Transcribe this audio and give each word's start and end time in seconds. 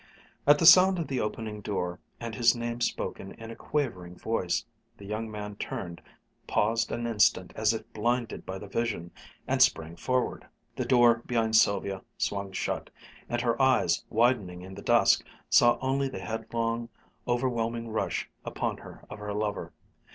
At 0.47 0.57
the 0.57 0.65
sound 0.65 0.97
of 0.97 1.07
the 1.07 1.19
opening 1.19 1.61
door, 1.61 1.99
and 2.19 2.33
his 2.33 2.55
name 2.55 2.81
spoken 2.81 3.33
in 3.33 3.51
a 3.51 3.55
quavering 3.55 4.15
voice, 4.17 4.65
the 4.97 5.05
young 5.05 5.29
man 5.29 5.57
turned, 5.57 6.01
paused 6.47 6.91
an 6.91 7.05
instant 7.05 7.53
as 7.55 7.71
if 7.71 7.83
blinded 7.93 8.43
by 8.43 8.57
the 8.57 8.65
vision, 8.67 9.11
and 9.47 9.61
sprang 9.61 9.95
forward. 9.95 10.47
The 10.75 10.85
door 10.85 11.21
behind 11.27 11.55
Sylvia 11.55 12.01
swung 12.17 12.51
shut, 12.51 12.89
and 13.29 13.41
her 13.41 13.61
eyes, 13.61 14.03
widening 14.09 14.63
in 14.63 14.73
the 14.73 14.81
dusk, 14.81 15.23
saw 15.51 15.77
only 15.81 16.09
the 16.09 16.17
headlong, 16.17 16.89
overwhelming 17.27 17.89
rush 17.89 18.27
upon 18.43 18.77
her 18.77 19.05
of 19.07 19.19
her 19.19 19.35
lover. 19.35 19.71